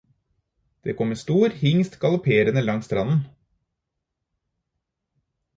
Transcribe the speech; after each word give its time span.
Det 0.87 0.95
kom 1.01 1.11
en 1.15 1.19
stor 1.23 1.53
hingst 1.65 1.99
galopperende 2.05 2.65
langs 2.71 2.89
stranden 2.89 3.23